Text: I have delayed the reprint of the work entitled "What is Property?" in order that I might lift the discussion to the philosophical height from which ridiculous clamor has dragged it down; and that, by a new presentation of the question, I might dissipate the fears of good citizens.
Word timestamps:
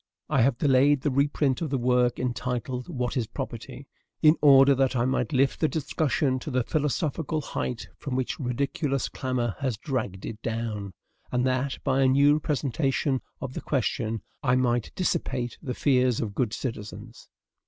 I 0.29 0.41
have 0.41 0.57
delayed 0.57 1.01
the 1.01 1.11
reprint 1.11 1.61
of 1.61 1.69
the 1.69 1.77
work 1.77 2.17
entitled 2.17 2.89
"What 2.89 3.15
is 3.15 3.27
Property?" 3.27 3.85
in 4.23 4.35
order 4.41 4.73
that 4.73 4.95
I 4.95 5.05
might 5.05 5.31
lift 5.31 5.59
the 5.59 5.67
discussion 5.67 6.39
to 6.39 6.49
the 6.49 6.63
philosophical 6.63 7.39
height 7.39 7.87
from 7.99 8.15
which 8.15 8.39
ridiculous 8.39 9.07
clamor 9.09 9.55
has 9.59 9.77
dragged 9.77 10.25
it 10.25 10.41
down; 10.41 10.95
and 11.31 11.45
that, 11.45 11.77
by 11.83 12.01
a 12.01 12.07
new 12.07 12.39
presentation 12.39 13.21
of 13.39 13.53
the 13.53 13.61
question, 13.61 14.23
I 14.41 14.55
might 14.55 14.91
dissipate 14.95 15.59
the 15.61 15.75
fears 15.75 16.19
of 16.19 16.33
good 16.33 16.51
citizens. 16.51 17.29